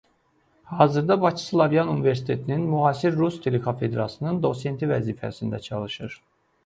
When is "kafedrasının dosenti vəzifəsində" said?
3.67-5.61